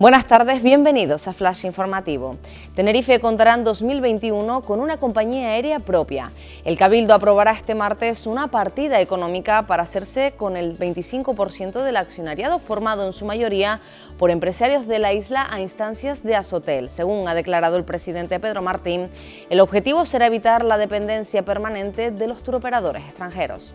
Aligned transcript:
Buenas 0.00 0.24
tardes, 0.24 0.62
bienvenidos 0.62 1.28
a 1.28 1.34
Flash 1.34 1.66
Informativo. 1.66 2.38
Tenerife 2.74 3.20
contará 3.20 3.52
en 3.52 3.64
2021 3.64 4.62
con 4.62 4.80
una 4.80 4.96
compañía 4.96 5.48
aérea 5.48 5.78
propia. 5.78 6.32
El 6.64 6.78
Cabildo 6.78 7.12
aprobará 7.12 7.50
este 7.50 7.74
martes 7.74 8.26
una 8.26 8.46
partida 8.46 8.98
económica 9.02 9.66
para 9.66 9.82
hacerse 9.82 10.32
con 10.38 10.56
el 10.56 10.78
25% 10.78 11.82
del 11.82 11.98
accionariado 11.98 12.58
formado 12.58 13.04
en 13.04 13.12
su 13.12 13.26
mayoría 13.26 13.82
por 14.16 14.30
empresarios 14.30 14.86
de 14.86 15.00
la 15.00 15.12
isla 15.12 15.46
a 15.50 15.60
instancias 15.60 16.22
de 16.22 16.34
Azotel. 16.34 16.88
Según 16.88 17.28
ha 17.28 17.34
declarado 17.34 17.76
el 17.76 17.84
presidente 17.84 18.40
Pedro 18.40 18.62
Martín, 18.62 19.10
el 19.50 19.60
objetivo 19.60 20.06
será 20.06 20.24
evitar 20.24 20.64
la 20.64 20.78
dependencia 20.78 21.44
permanente 21.44 22.10
de 22.10 22.26
los 22.26 22.42
turoperadores 22.42 23.04
extranjeros. 23.04 23.74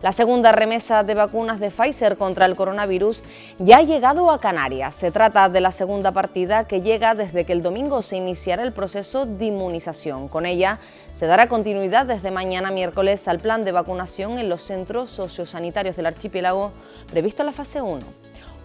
La 0.00 0.12
segunda 0.12 0.52
remesa 0.52 1.04
de 1.04 1.14
vacunas 1.14 1.60
de 1.60 1.70
Pfizer 1.70 2.16
contra 2.16 2.46
el 2.46 2.56
coronavirus 2.56 3.24
ya 3.58 3.78
ha 3.78 3.82
llegado 3.82 4.30
a 4.30 4.40
Canarias. 4.40 4.94
Se 4.94 5.10
trata 5.10 5.50
de 5.50 5.60
la 5.60 5.65
segunda 5.70 6.12
partida 6.12 6.66
que 6.66 6.82
llega 6.82 7.14
desde 7.14 7.44
que 7.44 7.52
el 7.52 7.62
domingo 7.62 8.02
se 8.02 8.16
iniciara 8.16 8.62
el 8.62 8.72
proceso 8.72 9.26
de 9.26 9.46
inmunización. 9.46 10.28
Con 10.28 10.46
ella 10.46 10.78
se 11.12 11.26
dará 11.26 11.48
continuidad 11.48 12.06
desde 12.06 12.30
mañana 12.30 12.70
miércoles 12.70 13.28
al 13.28 13.38
plan 13.38 13.64
de 13.64 13.72
vacunación 13.72 14.38
en 14.38 14.48
los 14.48 14.62
centros 14.62 15.10
sociosanitarios 15.10 15.96
del 15.96 16.06
archipiélago 16.06 16.72
previsto 17.10 17.42
en 17.42 17.46
la 17.46 17.52
fase 17.52 17.82
1. 17.82 18.04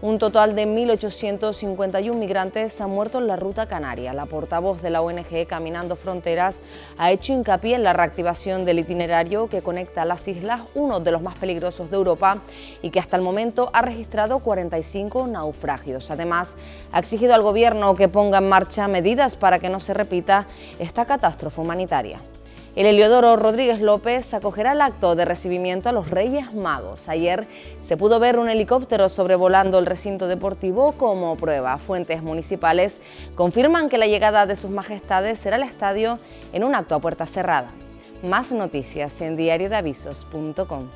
Un 0.04 0.18
total 0.18 0.56
de 0.56 0.66
1.851 0.66 2.16
migrantes 2.16 2.82
han 2.82 2.90
muerto 2.90 3.20
en 3.20 3.28
la 3.28 3.36
ruta 3.36 3.68
canaria. 3.68 4.16
La 4.16 4.26
portavoz 4.26 4.82
de 4.82 4.90
la 4.90 5.04
ONG 5.04 5.46
Caminando 5.46 5.96
Fronteras 5.96 6.64
ha 6.98 7.12
hecho 7.12 7.34
hincapié 7.34 7.76
en 7.76 7.84
la 7.84 7.94
reactivación 7.94 8.66
del 8.66 8.80
itinerario 8.80 9.48
que 9.48 9.62
conecta 9.62 10.04
las 10.04 10.28
islas, 10.28 10.62
uno 10.74 11.02
de 11.02 11.12
los 11.12 11.22
más 11.22 11.38
peligrosos 11.38 11.92
de 11.92 11.98
Europa, 11.98 12.42
y 12.82 12.90
que 12.90 13.00
hasta 13.00 13.16
el 13.16 13.22
momento 13.22 13.70
ha 13.74 13.84
registrado 13.84 14.40
45 14.40 15.28
naufragios. 15.28 16.10
Además, 16.10 16.56
ha 16.92 16.98
exigido 16.98 17.36
al 17.36 17.44
Gobierno 17.44 17.96
que 17.96 18.10
ponga 18.10 18.40
en 18.40 18.50
marcha 18.50 18.88
medidas 18.88 19.36
para 19.36 19.60
que 19.60 19.70
no 19.70 19.80
se 19.80 19.94
repita 19.94 20.48
esta 20.80 21.06
catástrofe 21.06 21.62
humanitaria. 21.62 22.20
El 22.74 22.86
Heliodoro 22.86 23.36
Rodríguez 23.36 23.82
López 23.82 24.34
acogerá 24.34 24.72
el 24.72 24.80
acto 24.80 25.16
de 25.16 25.26
recibimiento 25.26 25.90
a 25.90 25.92
los 25.92 26.10
Reyes 26.10 26.54
Magos. 26.56 27.10
Ayer 27.10 27.46
se 27.82 27.98
pudo 27.98 28.18
ver 28.22 28.40
un 28.40 28.48
helicóptero 28.48 29.10
sobrevolando 29.10 29.78
el 29.78 29.86
recinto 29.86 30.30
deportivo 30.30 30.94
como 30.94 31.36
prueba. 31.36 31.78
Fuentes 31.80 32.24
municipales 32.24 33.02
confirman 33.36 33.90
que 33.90 33.98
la 33.98 34.08
llegada 34.08 34.46
de 34.46 34.56
sus 34.56 34.72
majestades 34.72 35.38
será 35.38 35.58
al 35.58 35.64
estadio 35.64 36.18
en 36.54 36.64
un 36.64 36.74
acto 36.74 36.96
a 36.96 37.02
puerta 37.02 37.26
cerrada. 37.26 37.74
Más 38.24 38.54
noticias 38.54 39.20
en 39.20 39.36
diariodeavisos.com. 39.36 40.88